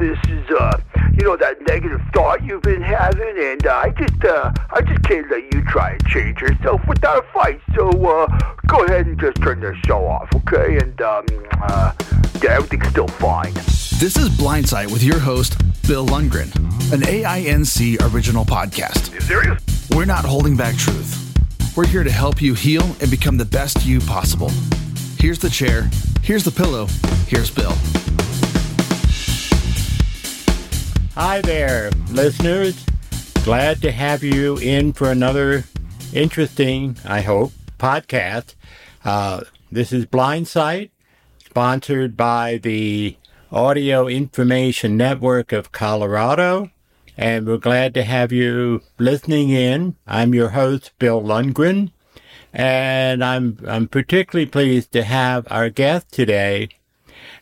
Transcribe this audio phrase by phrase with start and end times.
[0.00, 0.80] this is, uh,
[1.12, 5.02] you know, that negative thought you've been having, and uh, I just, uh, I just
[5.02, 7.60] can't let you try and change yourself without a fight.
[7.74, 8.26] So, uh,
[8.66, 10.78] go ahead and just turn the show off, okay?
[10.78, 11.26] And, um,
[11.60, 11.92] uh,
[12.42, 13.52] yeah, everything's still fine.
[13.52, 16.54] This is Blindsight with your host, Bill Lundgren,
[16.94, 19.12] an AINC original podcast.
[19.12, 19.62] You serious?
[19.90, 21.26] We're not holding back truth.
[21.76, 24.50] We're here to help you heal and become the best you possible.
[25.18, 25.90] Here's the chair.
[26.22, 26.86] Here's the pillow.
[27.26, 27.74] Here's Bill.
[31.14, 32.84] Hi there, listeners.
[33.44, 35.64] Glad to have you in for another
[36.12, 38.54] interesting, I hope, podcast.
[39.04, 39.40] Uh,
[39.72, 40.92] this is Blindsight,
[41.44, 43.16] sponsored by the
[43.50, 46.70] Audio Information Network of Colorado,
[47.16, 49.96] and we're glad to have you listening in.
[50.06, 51.90] I'm your host, Bill Lundgren,
[52.52, 56.68] and I'm I'm particularly pleased to have our guest today,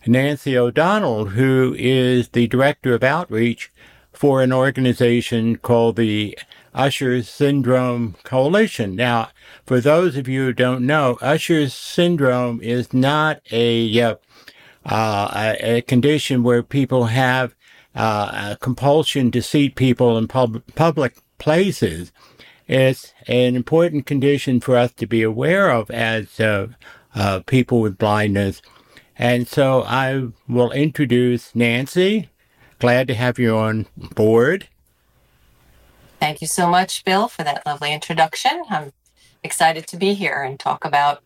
[0.06, 3.70] Nancy O'Donnell, who is the Director of Outreach
[4.12, 6.38] for an organization called the
[6.74, 8.94] Usher Syndrome Coalition.
[8.94, 9.30] Now,
[9.64, 14.14] for those of you who don't know, Usher syndrome is not a, uh,
[14.84, 17.54] uh, a, condition where people have
[17.94, 22.12] uh, a compulsion to seat people in pub- public places.
[22.66, 26.68] It's an important condition for us to be aware of as uh,
[27.14, 28.62] uh, people with blindness
[29.18, 32.30] and so I will introduce Nancy.
[32.78, 34.68] Glad to have you on board.
[36.20, 38.62] Thank you so much, Bill, for that lovely introduction.
[38.70, 38.92] I'm
[39.42, 41.22] excited to be here and talk about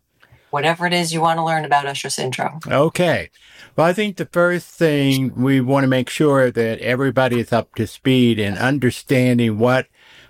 [0.50, 2.60] whatever it is you want to learn about Usher syndrome.
[2.66, 3.30] Okay.
[3.74, 7.74] Well, I think the first thing we want to make sure that everybody is up
[7.76, 9.86] to speed in understanding what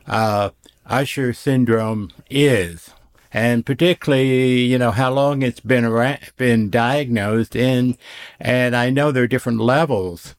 [0.06, 0.50] uh,
[0.86, 2.90] Usher syndrome is
[3.32, 7.96] and particularly, you know, how long it's been around, been diagnosed in,
[8.38, 10.34] and I know there are different levels.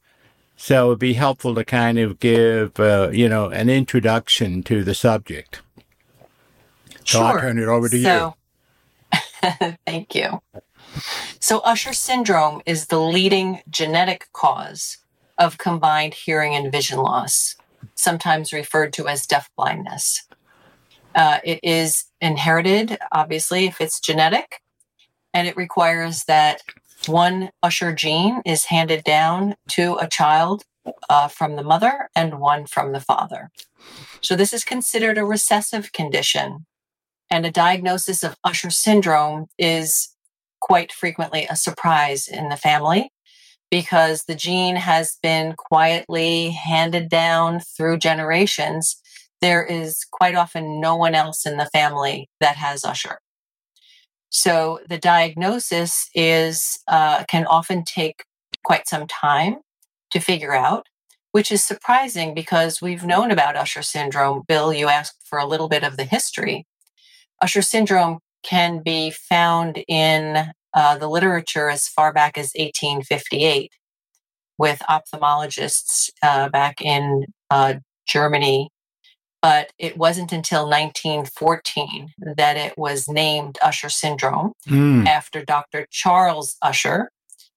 [0.55, 4.93] So it'd be helpful to kind of give, uh, you know, an introduction to the
[4.93, 5.61] subject.
[7.05, 7.23] So sure.
[7.23, 8.35] I'll turn it over to so,
[9.13, 9.77] you.
[9.85, 10.41] thank you.
[11.39, 14.99] So Usher syndrome is the leading genetic cause
[15.37, 17.55] of combined hearing and vision loss,
[17.95, 20.23] sometimes referred to as deaf blindness.
[21.15, 24.61] Uh, it is inherited, obviously, if it's genetic,
[25.33, 26.61] and it requires that
[27.05, 30.63] one Usher gene is handed down to a child
[31.09, 33.51] uh, from the mother and one from the father.
[34.21, 36.65] So, this is considered a recessive condition,
[37.29, 40.09] and a diagnosis of Usher syndrome is
[40.61, 43.11] quite frequently a surprise in the family
[43.69, 49.01] because the gene has been quietly handed down through generations
[49.43, 53.19] there is quite often no one else in the family that has Usher.
[54.29, 58.23] So the diagnosis is uh, can often take
[58.63, 59.57] quite some time
[60.11, 60.87] to figure out,
[61.33, 64.43] which is surprising because we've known about Usher syndrome.
[64.47, 66.65] Bill, you asked for a little bit of the history.
[67.41, 73.73] Usher syndrome can be found in uh, the literature as far back as 1858
[74.57, 77.73] with ophthalmologists uh, back in uh,
[78.07, 78.69] Germany
[79.43, 85.05] but it wasn't until 1914 that it was named Usher syndrome mm.
[85.05, 85.85] after Dr.
[85.91, 87.11] Charles Usher,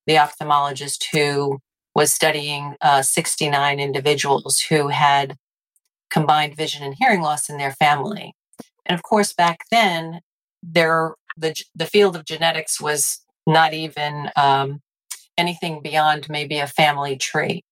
[0.05, 1.61] the ophthalmologist who
[1.95, 5.37] was studying uh, 69 individuals who had
[6.11, 8.35] combined vision and hearing loss in their family.
[8.85, 10.21] And of course, back then,
[10.63, 14.81] there the the field of genetics was not even um,
[15.39, 17.63] anything beyond maybe a family tree.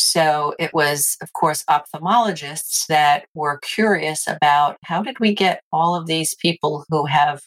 [0.00, 5.96] So it was, of course, ophthalmologists that were curious about how did we get all
[5.96, 7.42] of these people who have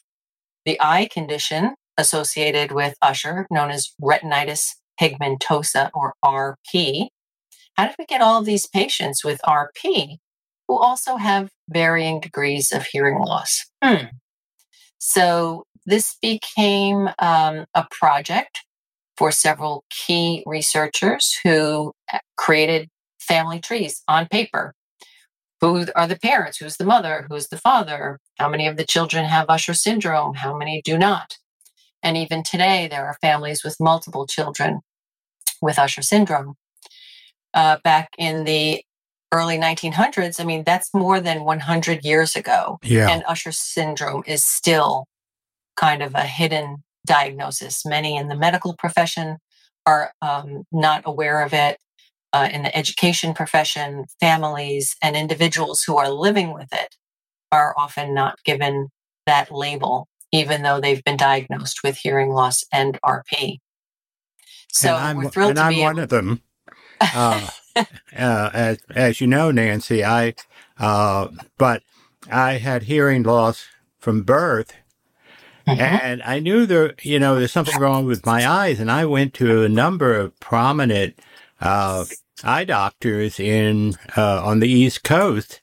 [0.65, 7.07] the eye condition associated with Usher, known as retinitis pigmentosa or RP.
[7.75, 10.17] How did we get all of these patients with RP
[10.67, 13.65] who also have varying degrees of hearing loss?
[13.81, 14.07] Hmm.
[14.97, 18.59] So this became um, a project
[19.21, 22.89] for several key researchers who uh, created
[23.19, 24.73] family trees on paper.
[25.59, 26.57] Who are the parents?
[26.57, 27.27] Who's the mother?
[27.29, 28.17] Who's the father?
[28.39, 30.33] How many of the children have Usher syndrome?
[30.33, 31.37] How many do not?
[32.01, 34.79] And even today, there are families with multiple children
[35.61, 36.55] with Usher syndrome.
[37.53, 38.83] Uh, back in the
[39.31, 42.79] early 1900s, I mean, that's more than 100 years ago.
[42.81, 43.07] Yeah.
[43.07, 45.05] And Usher syndrome is still
[45.75, 47.85] kind of a hidden diagnosis.
[47.85, 49.37] Many in the medical profession
[49.85, 51.77] are um, not aware of it.
[52.33, 56.95] Uh, in the education profession, families and individuals who are living with it
[57.51, 58.87] are often not given
[59.25, 63.57] that label, even though they've been diagnosed with hearing loss and RP.
[64.71, 66.41] So and I'm, we're thrilled and to I'm be one able- of them.
[67.01, 67.85] uh, uh,
[68.53, 70.33] as, as you know, Nancy, I,
[70.79, 71.27] uh,
[71.57, 71.83] but
[72.31, 73.65] I had hearing loss
[73.99, 74.73] from birth.
[75.77, 76.05] Mm-hmm.
[76.05, 78.79] And I knew there, you know, there's something wrong with my eyes.
[78.79, 81.19] And I went to a number of prominent,
[81.59, 82.05] uh,
[82.43, 85.61] eye doctors in, uh, on the East Coast.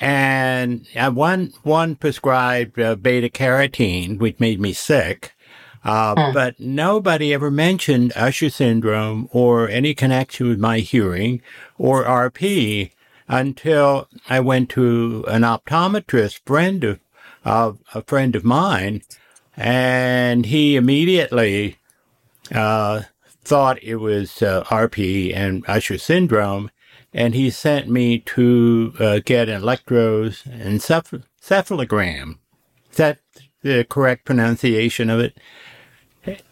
[0.00, 5.34] And one, one prescribed uh, beta carotene, which made me sick.
[5.84, 6.32] Uh, Hmm.
[6.32, 11.42] But nobody ever mentioned Usher syndrome or any connection with my hearing
[11.76, 12.90] or RP
[13.28, 17.00] until I went to an optometrist friend of,
[17.44, 19.02] of a friend of mine,
[19.56, 21.78] and he immediately
[22.52, 23.02] uh,
[23.42, 26.70] thought it was uh, RP and Usher syndrome,
[27.12, 32.38] and he sent me to uh, get an electroencephalogram.
[32.90, 33.18] Is that
[33.62, 35.36] the correct pronunciation of it?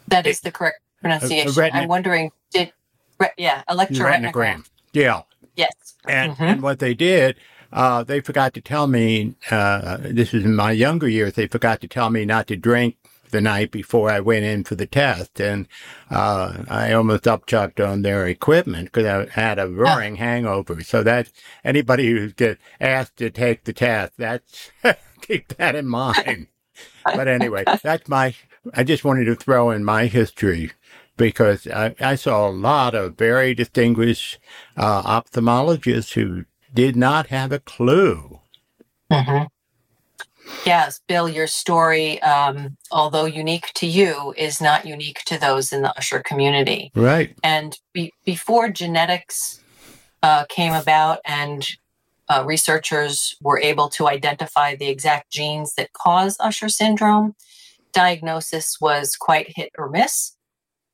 [0.08, 1.70] That is the correct pronunciation.
[1.72, 2.72] I'm wondering, did
[3.18, 4.66] re- yeah, electroretinogram?
[4.92, 5.22] Yeah.
[5.56, 5.94] Yes.
[6.06, 6.40] And, Mhm.
[6.40, 7.36] and what they did,
[7.72, 11.80] uh, they forgot to tell me, uh, this is in my younger years, they forgot
[11.80, 12.96] to tell me not to drink
[13.30, 15.40] the night before I went in for the test.
[15.40, 15.66] And
[16.10, 20.82] uh, I almost upchucked on their equipment because I had a roaring hangover.
[20.82, 21.32] So that
[21.64, 24.70] anybody who get asked to take the test, that's
[25.22, 26.46] keep that in mind.
[27.04, 28.34] but anyway, that's my,
[28.74, 30.70] I just wanted to throw in my history
[31.16, 34.38] because I, I saw a lot of very distinguished
[34.76, 38.40] uh, ophthalmologists who did not have a clue.
[39.10, 39.44] hmm
[40.64, 45.82] Yes, Bill, your story, um, although unique to you, is not unique to those in
[45.82, 46.92] the Usher community.
[46.94, 47.36] Right.
[47.42, 49.60] And be- before genetics
[50.22, 51.68] uh, came about and
[52.28, 57.34] uh, researchers were able to identify the exact genes that cause Usher syndrome,
[57.92, 60.36] diagnosis was quite hit or miss.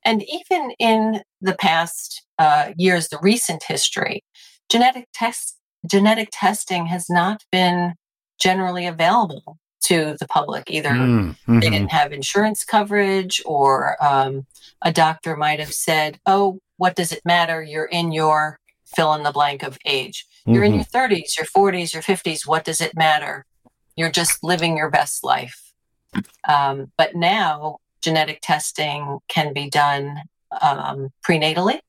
[0.05, 4.25] And even in the past uh, years, the recent history,
[4.71, 7.95] genetic test genetic testing has not been
[8.41, 14.47] generally available to the public either Mm, they didn't have insurance coverage, or um,
[14.83, 17.63] a doctor might have said, Oh, what does it matter?
[17.63, 20.27] You're in your fill in the blank of age.
[20.47, 20.77] You're in Mhm.
[20.77, 22.47] your 30s, your 40s, your 50s.
[22.47, 23.45] What does it matter?
[23.97, 25.73] You're just living your best life.
[26.47, 30.23] Um, but now genetic testing can be done
[30.63, 31.81] um, prenatally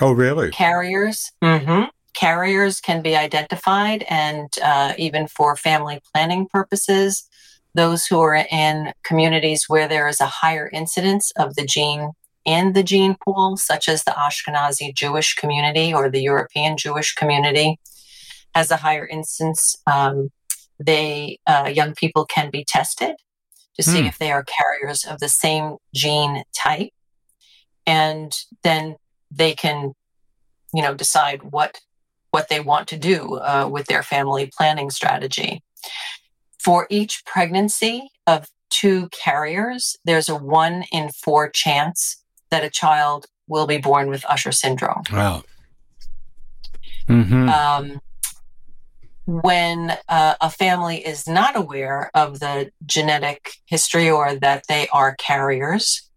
[0.00, 0.50] Oh, really?
[0.50, 1.30] carriers.
[1.42, 1.88] Mhm.
[2.14, 7.28] Carriers can be identified, and uh, even for family planning purposes,
[7.74, 12.12] those who are in communities where there is a higher incidence of the gene
[12.44, 17.78] in the gene pool, such as the Ashkenazi Jewish community or the European Jewish community,
[18.54, 19.76] has a higher instance.
[19.90, 20.30] Um,
[20.78, 23.16] they uh, young people can be tested
[23.76, 24.06] to see Hmm.
[24.06, 26.90] if they are carriers of the same gene type,
[27.86, 28.96] and then
[29.30, 29.94] they can
[30.72, 31.80] you know decide what
[32.34, 35.62] what they want to do uh, with their family planning strategy.
[36.58, 42.20] For each pregnancy of two carriers there's a one in four chance
[42.50, 45.04] that a child will be born with usher syndrome.
[45.12, 45.44] Wow.
[47.06, 48.00] hmm um,
[49.26, 55.14] when uh, a family is not aware of the genetic history or that they are
[55.16, 56.10] carriers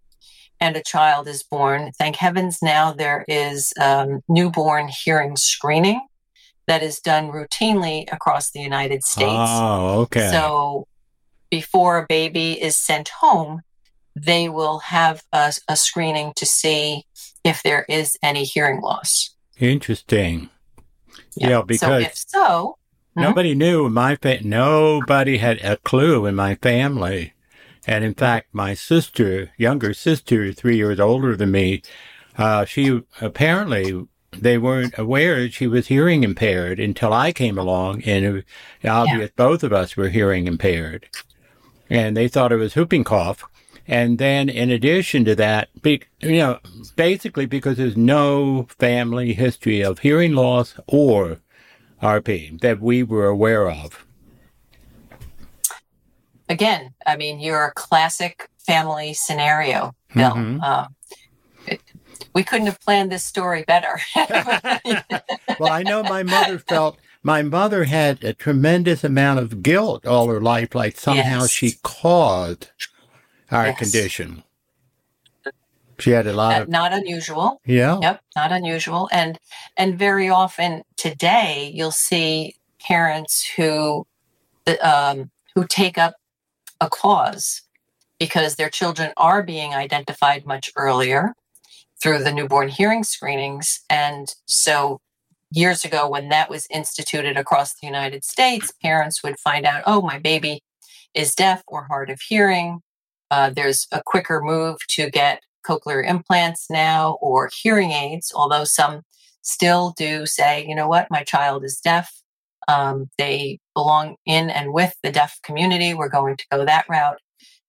[0.59, 6.01] and a child is born, thank heavens now there is um, newborn hearing screening
[6.67, 9.27] that is done routinely across the United States.
[9.31, 10.29] Oh, okay.
[10.31, 10.87] So
[11.49, 13.61] before a baby is sent home,
[14.15, 17.03] they will have a, a screening to see
[17.43, 19.35] if there is any hearing loss.
[19.59, 20.49] Interesting.
[21.35, 22.77] Yeah, so because if so,
[23.15, 23.21] Mhm.
[23.21, 27.33] nobody knew in my fa- nobody had a clue in my family.
[27.87, 31.81] And in fact, my sister, younger sister, three years older than me,
[32.37, 38.03] uh, she apparently they weren't aware that she was hearing impaired until I came along,
[38.03, 38.43] and it was
[38.83, 41.09] obvious both of us were hearing impaired,
[41.89, 43.43] and they thought it was whooping cough.
[43.87, 46.59] And then, in addition to that, be, you know,
[46.97, 51.39] basically because there's no family history of hearing loss or
[52.03, 54.05] RP that we were aware of.
[56.49, 60.31] Again, I mean, you're a classic family scenario, Bill.
[60.31, 60.63] Mhm.
[60.63, 60.87] Uh,
[61.67, 61.81] it-
[62.33, 63.99] we couldn't have planned this story better.
[65.59, 70.27] well, I know my mother felt my mother had a tremendous amount of guilt all
[70.27, 71.49] her life, like somehow Yes.
[71.51, 72.69] she caused
[73.51, 73.77] our Yes.
[73.79, 74.43] condition.
[75.99, 77.59] She had a lot Uh, of not unusual.
[77.65, 77.97] yeah.
[78.01, 79.09] Yep, not unusual.
[79.11, 79.39] And
[79.77, 84.05] and very often today you'll see parents who
[84.81, 86.13] um, who take up
[86.81, 87.61] a cause
[88.19, 91.33] because their children are being identified much earlier
[92.01, 93.81] through the newborn hearing screenings.
[93.89, 94.99] And so
[95.51, 100.01] years ago, when that was instituted across the United States, parents would find out, oh,
[100.01, 100.61] my baby
[101.13, 102.81] is deaf or hard of hearing.
[103.31, 109.01] Uh, there's a quicker move to get cochlear implants now or hearing aids, although some
[109.41, 112.21] still do say, you know what, my child is deaf.
[112.67, 115.93] Um, they belong in and with the deaf community.
[115.93, 117.19] We're going to go that route.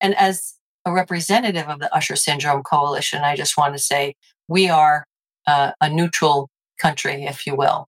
[0.00, 4.14] And as a representative of the Usher Syndrome Coalition, I just want to say
[4.48, 5.04] we are
[5.46, 6.48] uh, a neutral
[6.80, 7.86] country, if you will.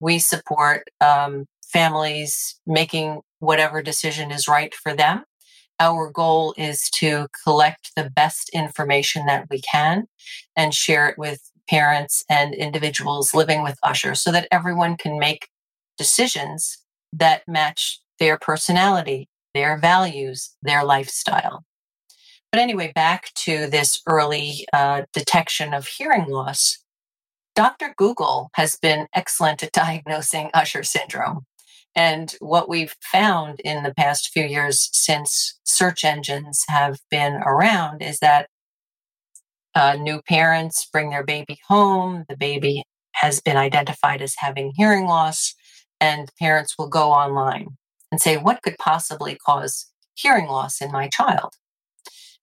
[0.00, 5.24] We support um, families making whatever decision is right for them.
[5.78, 10.06] Our goal is to collect the best information that we can
[10.56, 15.48] and share it with parents and individuals living with Usher so that everyone can make
[16.00, 16.78] decisions
[17.12, 21.62] that match their personality, their values, their lifestyle.
[22.50, 26.78] But anyway, back to this early uh, detection of hearing loss.
[27.54, 27.92] Dr.
[27.98, 31.44] Google has been excellent at diagnosing Usher syndrome.
[31.94, 38.00] And what we've found in the past few years since search engines have been around
[38.00, 38.48] is that
[39.74, 42.84] uh, new parents bring their baby home, the baby
[43.16, 45.54] has been identified as having hearing loss,
[46.00, 47.76] and parents will go online
[48.10, 51.54] and say, What could possibly cause hearing loss in my child?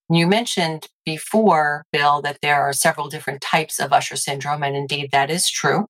[0.10, 5.10] You mentioned before, Bill, that there are several different types of Usher syndrome, and indeed
[5.12, 5.88] that is true.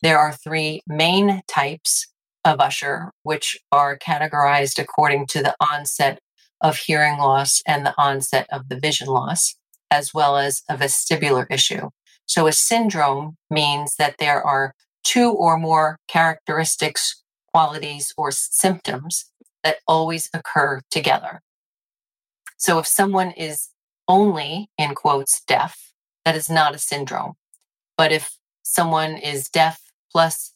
[0.00, 2.08] There are three main types
[2.44, 6.18] of Usher, which are categorized according to the onset
[6.62, 9.54] of hearing loss and the onset of the vision loss,
[9.90, 11.90] as well as a vestibular issue.
[12.24, 19.26] So a syndrome means that there are two or more characteristics, qualities, or symptoms
[19.62, 21.42] that always occur together.
[22.56, 23.68] So if someone is
[24.08, 25.92] only, in quotes, deaf,
[26.24, 27.34] that is not a syndrome.
[27.96, 29.80] But if someone is deaf
[30.10, 30.52] plus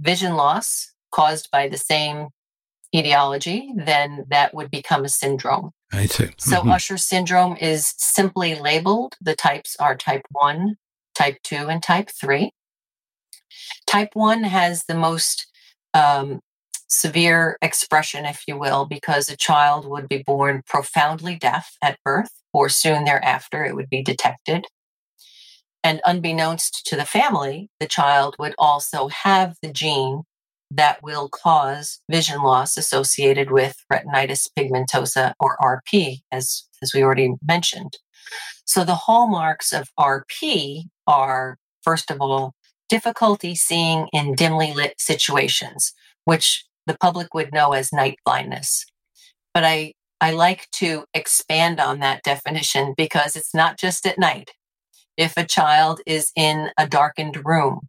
[0.00, 2.28] vision loss caused by the same
[2.94, 5.70] etiology, then that would become a syndrome.
[5.92, 6.30] I see.
[6.38, 6.72] So Mhm.
[6.74, 9.16] Usher syndrome is simply labeled.
[9.20, 10.76] The types are type 1,
[11.14, 12.52] type 2, and type 3.
[13.90, 15.48] Type 1 has the most
[15.94, 16.38] um,
[16.86, 22.30] severe expression, if you will, because a child would be born profoundly deaf at birth
[22.52, 24.66] or soon thereafter it would be detected.
[25.82, 30.22] And unbeknownst to the family, the child would also have the gene
[30.70, 37.34] that will cause vision loss associated with retinitis pigmentosa or RP, as, as we already
[37.44, 37.94] mentioned.
[38.64, 42.54] So the hallmarks of RP are, first of all,
[42.90, 45.94] difficulty seeing in dimly lit situations,
[46.24, 48.84] which the public would know as night blindness.
[49.54, 54.50] But I, I like to expand on that definition because it's not just at night.
[55.16, 57.88] If a child is in a darkened room,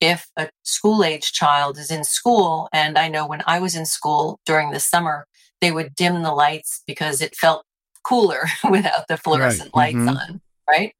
[0.00, 3.86] if a school age child is in school, and I know when I was in
[3.86, 5.26] school during the summer,
[5.60, 7.64] they would dim the lights because it felt
[8.04, 10.16] cooler without the fluorescent Right, lights mhm.
[10.16, 10.94] on, right?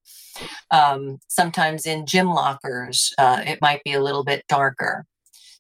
[0.71, 5.05] Um, sometimes in gym lockers, uh, it might be a little bit darker.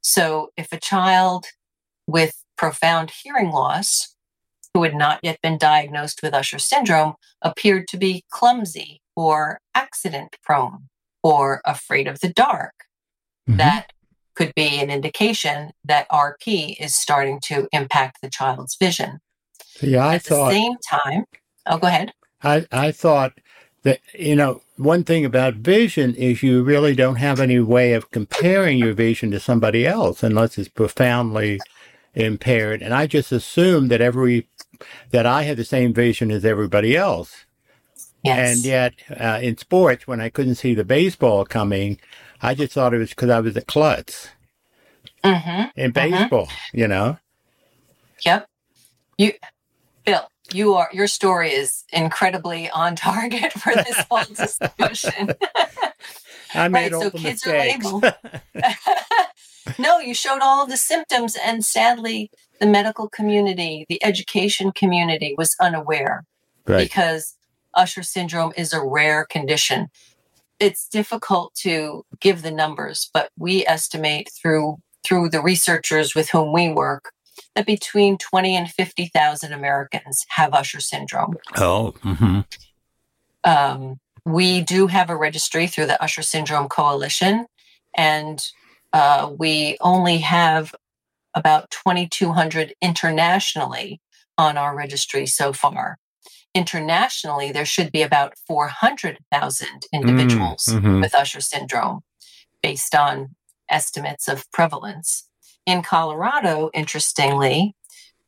[0.01, 1.47] So if a child
[2.07, 4.15] with profound hearing loss,
[4.75, 10.37] who had not yet been diagnosed with Usher syndrome, appeared to be clumsy or accident
[10.43, 10.89] prone
[11.23, 12.73] or afraid of the dark,
[13.49, 13.59] Mhm.
[13.59, 13.93] that
[14.35, 19.21] could be an indication that RP is starting to impact the child's vision.
[19.77, 21.27] See, I At the thought same time,
[21.67, 22.13] oh, go ahead.
[22.43, 23.35] I, I thought
[23.85, 28.11] that, you know, one thing about vision is you really don't have any way of
[28.11, 31.61] comparing your vision to somebody else unless it's profoundly
[32.15, 32.83] impaired.
[32.83, 34.49] And I just assumed that every,
[35.11, 37.45] that I had the same vision as everybody else.
[38.23, 38.39] Yes.
[38.39, 41.99] And yet, uh, in sports, when I couldn't see the baseball coming,
[42.43, 44.29] I just thought it was because I was a klutz
[45.25, 47.19] hmm in baseball, you know?
[48.25, 48.49] Yep.
[49.19, 49.33] You,
[50.05, 55.31] Bill, you are your story is incredibly on target for this whole discussion.
[56.55, 57.85] I made Right, all so the kids are mistakes.
[57.85, 58.15] labeled.
[59.79, 62.31] no, you showed all the symptoms, and sadly,
[62.61, 66.25] the medical community, the education community was unaware
[66.67, 66.79] right.
[66.89, 67.37] because
[67.75, 69.89] Usher syndrome is a rare condition.
[70.61, 76.53] It's difficult to give the numbers, but we estimate through through the researchers with whom
[76.53, 77.13] we work
[77.55, 81.37] that between 20 and 50,000 Americans have Usher syndrome.
[81.57, 82.41] Oh, hmm
[83.45, 87.47] Um, we do have a registry through the Usher Syndrome Coalition,
[87.97, 88.45] and
[88.93, 90.75] uh, we only have
[91.35, 94.01] about 2,200 internationally
[94.39, 95.99] on our registry so far.
[96.55, 101.01] internationally, there should be about 400,000 individuals mhm.
[101.01, 102.03] with Usher syndrome
[102.63, 103.35] based on
[103.71, 105.31] estimates of prevalence.
[105.67, 107.75] In Colorado, interestingly,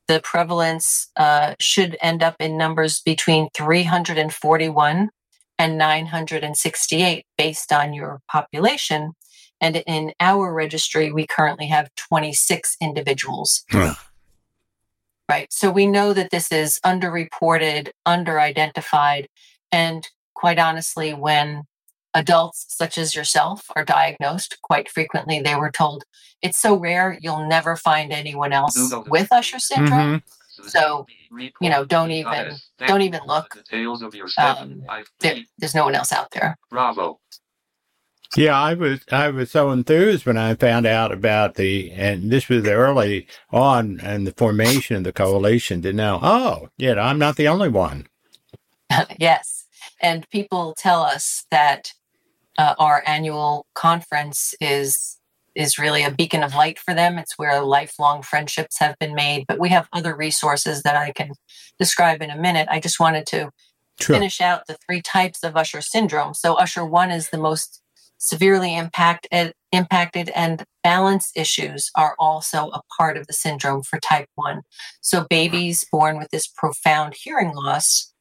[0.06, 5.10] the prevalence uh, should end up in numbers between 341
[5.58, 9.12] and 968 based on your population.
[9.60, 13.64] And in our registry, we currently have 26 individuals.
[13.70, 13.94] Huh.
[15.28, 15.50] Right.
[15.52, 19.26] So we know that this is underreported, underidentified.
[19.72, 21.62] And quite honestly, when
[22.14, 26.04] adults such as yourself are diagnosed, quite frequently they were told,
[26.42, 30.23] it's so rare, you'll never find anyone else with Usher syndrome.
[30.62, 31.06] So,
[31.61, 32.56] you know, don't even
[32.87, 33.59] don't even look.
[34.38, 34.85] Um,
[35.21, 36.56] there, there's no one else out there.
[36.71, 37.18] Bravo.
[38.37, 42.49] Yeah, I was I was so enthused when I found out about the and this
[42.49, 47.37] was early on in the formation of the coalition to know, oh, yeah, I'm not
[47.37, 48.06] the only one.
[49.18, 49.66] yes.
[50.00, 51.92] And people tell us that
[52.58, 55.18] uh, our annual conference is
[55.54, 57.16] is really a beacon of light for them.
[57.16, 59.44] It's where lifelong friendships have been made.
[59.46, 61.30] But we have other resources that I can
[61.78, 62.66] describe in a minute.
[62.70, 63.50] I just wanted to
[64.00, 64.16] Sure.
[64.16, 66.34] finish out the three types of Usher syndrome.
[66.34, 67.80] So Usher one is the most
[68.18, 74.28] severely impacted impacted and balance issues are also a part of the syndrome for type
[74.37, 74.62] 1.
[75.00, 78.12] So babies born with this profound hearing loss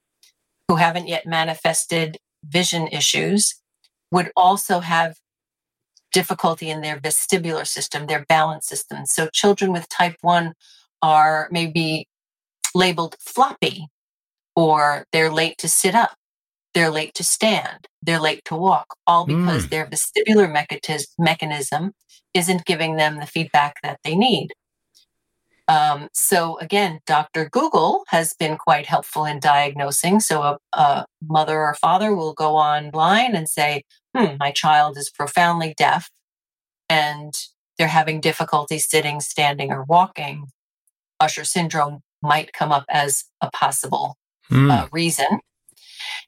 [0.67, 3.55] who haven't yet manifested vision issues
[4.13, 5.15] would also have
[6.11, 9.05] difficulty in their vestibular system, their balance system.
[9.05, 10.53] So children with type 1
[11.01, 12.07] are maybe
[12.75, 13.87] labeled floppy
[14.55, 16.15] or they're late to sit up,
[16.75, 19.69] they're late to stand, they're late to walk, all because Mm.
[19.71, 21.93] their vestibular mechatis- mechanism
[22.35, 24.49] isn't giving them the feedback that they need.
[25.67, 27.49] Um, so again, Dr.
[27.49, 30.19] Google has been quite helpful in diagnosing.
[30.19, 33.83] So a, a mother or father will go online and say,
[34.15, 36.09] "Hmm, my child is profoundly deaf,
[36.89, 37.33] and
[37.77, 40.47] they're having difficulty sitting, standing, or walking."
[41.19, 44.17] Usher syndrome might come up as a possible
[44.49, 44.69] Hmm.
[44.69, 45.39] uh, reason.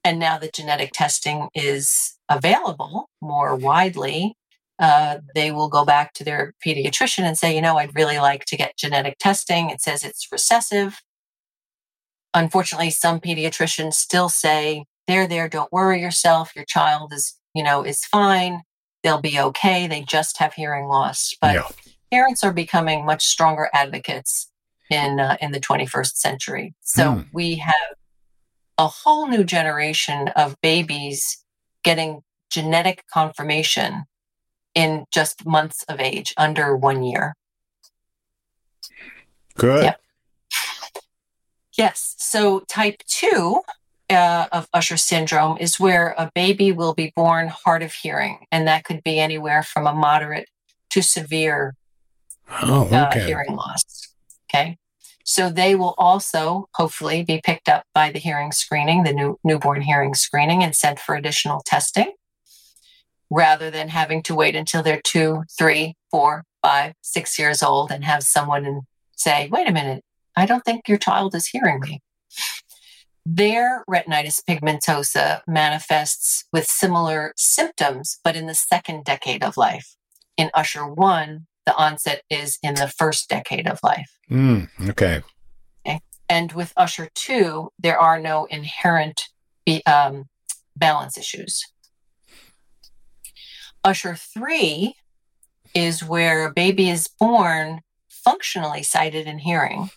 [0.06, 4.36] And now that genetic testing is available more widely,
[4.80, 8.46] uh, they will go back to their pediatrician and say, you know, I'd really like
[8.46, 9.70] to get genetic testing.
[9.70, 11.02] It says it's recessive.
[12.34, 16.56] Unfortunately, some pediatricians still say, there, there, don't worry yourself.
[16.56, 18.62] Your child is, you know, is fine.
[19.04, 19.88] They'll be okay.
[19.88, 21.34] They just have hearing loss.
[21.40, 21.68] But Yeah.
[22.12, 24.52] parents are becoming much stronger advocates
[24.90, 26.76] in uh, in the 21st century.
[26.82, 27.22] So Hmm.
[27.32, 27.74] we have
[28.78, 31.44] a whole new generation of babies
[31.84, 34.04] getting genetic confirmation
[34.76, 37.36] in just months of age, under one year.
[39.58, 39.84] Good.
[39.84, 40.02] Yep.
[41.78, 42.16] Yes.
[42.20, 43.62] So type two
[44.10, 48.68] uh, of Usher syndrome is where a baby will be born hard of hearing, and
[48.68, 50.50] that could be anywhere from a moderate
[50.92, 51.76] to severe
[52.62, 54.14] Oh, uh, hearing loss.
[54.48, 54.78] Okay.
[55.24, 59.82] So they will also hopefully be picked up by the hearing screening, the new newborn
[59.82, 62.14] hearing screening, and sent for additional testing
[63.30, 68.04] rather than having to wait until they're two, three, four, five, six years old and
[68.04, 68.84] have someone and
[69.16, 70.04] say, wait a minute,
[70.36, 72.02] I don't think your child is hearing me.
[73.26, 79.96] Their retinitis pigmentosa manifests with similar symptoms, but in the second decade of life.
[80.38, 84.12] In Usher 1, the onset is in the first decade of life.
[84.28, 84.66] Hmm.
[84.90, 85.24] Okay.
[86.28, 89.30] And with Usher 2, there are no inherent
[89.66, 90.26] be, um,
[90.76, 91.64] balance issues.
[93.86, 94.96] Usher 3
[95.76, 99.92] is where a baby is born functionally sighted and hearing.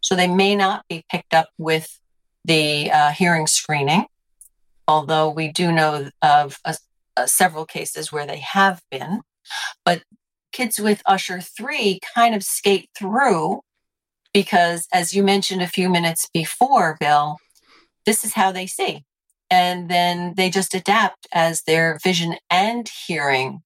[0.00, 2.00] So they may not be picked up with
[2.44, 4.06] the uh, hearing screening,
[4.88, 6.74] although we do know of uh,
[7.16, 9.20] uh, several cases where they have been.
[9.84, 10.02] But
[10.50, 13.60] kids with Usher 3 kind of skate through
[14.34, 17.36] because, as you mentioned a few minutes before, Bill,
[18.06, 19.04] this is how they see.
[19.50, 23.60] And then they just adapt as their vision and hearing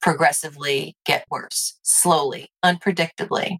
[0.00, 3.58] progressively get worse, slowly, unpredictably.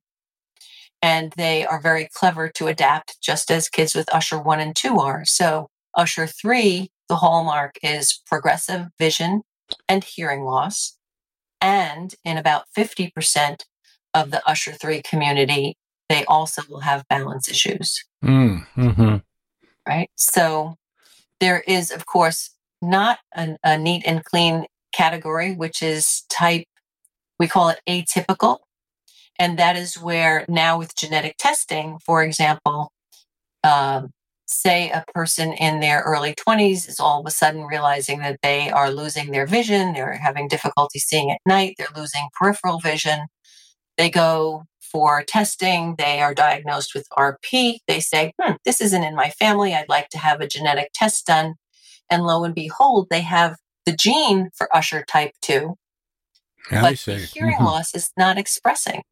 [1.03, 4.97] And they are very clever to adapt, just as kids with Usher 1 and 2
[4.99, 5.25] are.
[5.25, 9.42] So, Usher 3, the hallmark is progressive vision
[9.88, 10.97] and hearing loss.
[11.61, 13.62] And in about 50%
[14.12, 15.77] of the Usher 3 community,
[16.09, 18.59] they also will have balance issues Hmm.
[18.77, 19.16] Mm-hmm.
[19.87, 20.11] right?
[20.16, 20.77] So
[21.44, 26.64] there is, of course, not an, a neat and clean category, which is type,
[27.38, 28.61] we call it atypical.
[29.38, 32.90] And that is where now with genetic testing, for example,
[33.62, 34.09] um,
[34.46, 38.70] say a person in their early 20s is all of a sudden realizing that they
[38.70, 43.26] are losing their vision, they're having difficulty seeing at night, they're losing peripheral vision.
[43.98, 47.80] They go for testing, they are diagnosed with RP.
[47.88, 49.74] They say, hmm, this isn't in my family.
[49.74, 51.54] I'd like to have a genetic test done.
[52.09, 55.76] And lo and behold, they have the gene for Usher type 2,
[56.70, 57.64] I but hearing Mhm.
[57.64, 59.02] loss is not expressing.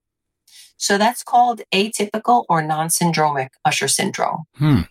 [0.76, 4.44] So that's called atypical or non syndromic Usher syndrome.
[4.58, 4.82] Hmm.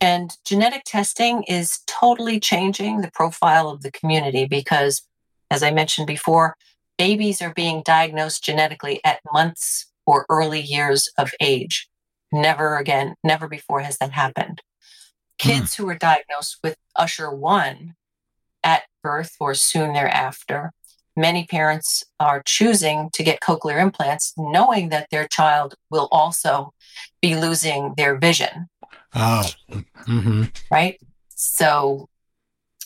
[0.00, 5.02] And genetic testing is totally changing the profile of the community because,
[5.50, 6.56] as I mentioned before,
[7.00, 11.88] babies are being diagnosed genetically at months or early years of age.
[12.30, 14.60] Never again, never before has that happened.
[15.38, 17.94] Kids who are diagnosed with Usher 1
[18.62, 20.72] at birth or soon thereafter,
[21.16, 26.74] many parents are choosing to get cochlear implants knowing that their child will also
[27.22, 28.68] be losing their vision
[29.14, 29.48] Oh.
[30.06, 31.00] hmm right?
[31.34, 32.10] So,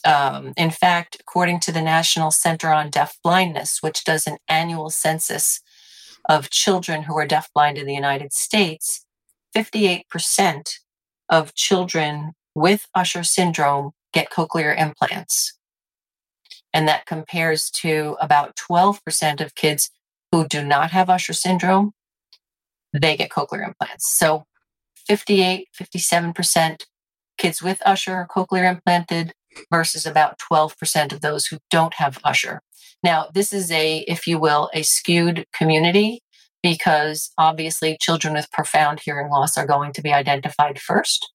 [0.04, 4.90] um, in fact, according to the National Center on Deaf Blindness, which does an annual
[4.90, 5.60] census
[6.28, 9.04] of children who are deafblind in the United States,
[9.56, 10.78] 58%
[11.28, 15.58] of children with Usher syndrome get cochlear implants.
[16.72, 19.90] And that compares to about 12% of kids
[20.32, 21.92] who do not have Usher syndrome,
[22.92, 24.16] they get cochlear implants.
[24.16, 24.44] So
[25.06, 26.82] 58, 57%
[27.36, 29.34] kids with Usher are cochlear implanted
[29.70, 32.60] versus about 12% of those who don't have Usher.
[33.02, 36.20] Now, this is a, if you will, a skewed community
[36.62, 41.30] because obviously children with profound hearing loss are going to be identified first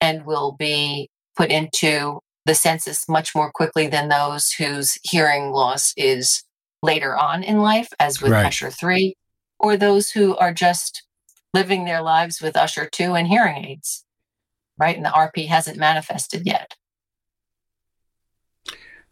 [0.00, 5.92] and will be put into the census much more quickly than those whose hearing loss
[5.96, 6.44] is
[6.82, 8.46] later on in life, as with Right.
[8.46, 9.14] Usher 3,
[9.58, 11.02] or those who are just
[11.54, 14.04] living their lives with Usher 2 and hearing aids,
[14.78, 14.96] right?
[14.96, 16.74] And the RP hasn't manifested yet.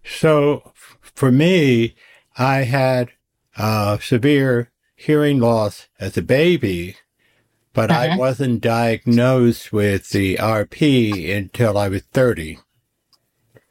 [0.04, 1.94] So for me,
[2.36, 3.10] I had
[3.56, 6.96] uh, severe hearing loss as a baby,
[7.72, 8.18] but I Mhm.
[8.18, 12.58] wasn't diagnosed with the RP until I was 30.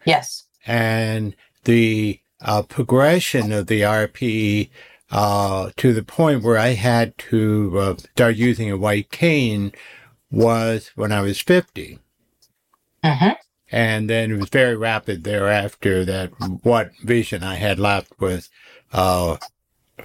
[0.05, 0.43] Yes.
[0.65, 4.69] And the uh, progression of the RP
[5.11, 9.71] uh, to the point where I had to uh, start using a white cane
[10.31, 11.99] was when I was 50.
[13.03, 13.29] hmm
[13.73, 16.29] And then it was very rapid thereafter that
[16.61, 18.51] what vision I had left was,
[18.91, 19.37] uh,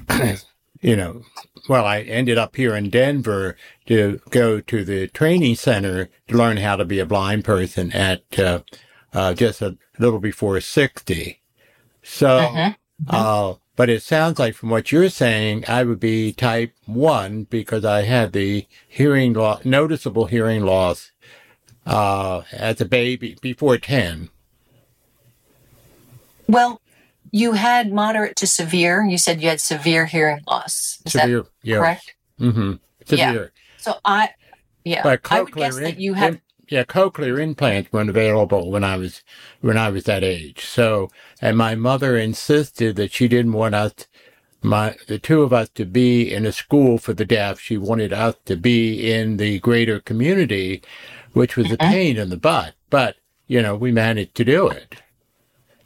[0.80, 1.20] you know,
[1.68, 6.56] well, I ended up here in Denver to go to the training center to learn
[6.56, 8.60] how to be a blind person at uh,
[9.12, 11.42] uh, just a little before 60.
[12.02, 12.76] So, Mhm.
[13.06, 17.84] uh, but it sounds like from what you're saying, I would be type 1 because
[17.84, 21.12] I had the hearing loss, noticeable hearing loss
[21.88, 24.30] uh, as a baby before 10.
[26.48, 26.80] Well,
[27.32, 29.04] you had moderate to severe.
[29.04, 31.00] You said you had severe hearing loss.
[31.06, 31.78] Is severe, that yeah.
[31.78, 32.14] correct?
[32.38, 32.74] hmm
[33.10, 33.32] Yeah.
[33.78, 34.30] So I,
[34.84, 36.34] yeah, But I would guess cochlear, that you have.
[36.34, 39.22] im- yeah, cochlear implants weren't available when I was
[39.62, 40.64] when I was that age.
[40.66, 43.94] So, and my mother insisted that she didn't want us,
[44.62, 47.60] my the two of us, to be in a school for the deaf.
[47.60, 50.82] She wanted us to be in the greater community,
[51.32, 51.90] which was a Mhm.
[51.90, 52.74] pain in the butt.
[52.90, 54.96] But you know, we managed to do it.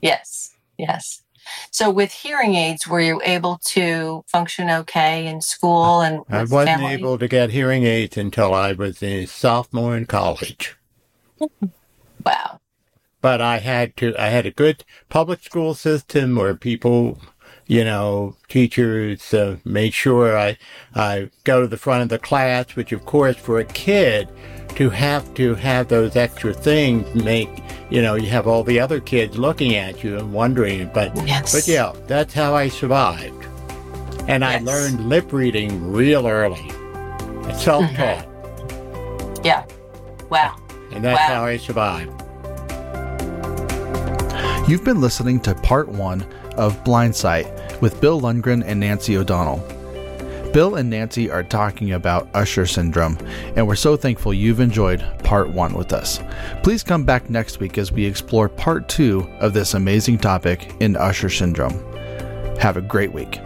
[0.01, 1.23] Yes, yes.
[1.71, 6.79] So with hearing aids, were you able to function okay in school and I wasn't
[6.81, 6.93] family?
[6.95, 10.77] able to get hearing aids until I was a sophomore in college.
[12.25, 12.59] Wow.
[13.21, 17.21] but I had to, I had a good public school system where people,
[17.67, 20.59] you know, teachers uh, made sure I,
[20.95, 24.29] I go to the front of the class, which of course for a kid
[24.77, 27.49] to have to have those extra things make,
[27.91, 31.53] you know, you have all the other kids looking at you and wondering, but, Yes.
[31.55, 33.47] but yeah, that's how I survived.
[34.29, 36.71] And I learned lip reading real early.
[37.55, 38.27] Self-taught.
[39.45, 39.65] Yeah.
[40.31, 40.57] Wow.
[40.93, 41.35] And that's Wow.
[41.35, 42.11] how I survived.
[44.69, 49.59] You've been listening to part one of Blindsight with Bill Lundgren and Nancy O'Donnell.
[50.53, 53.17] Bill and Nancy are talking about Usher syndrome,
[53.57, 56.21] and we're so thankful you've enjoyed part one with us.
[56.63, 60.95] Please come back next week as we explore part two of this amazing topic in
[60.97, 61.83] Usher syndrome.
[62.59, 63.41] Have a great week.